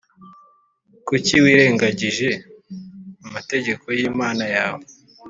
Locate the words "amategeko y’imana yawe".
3.27-4.85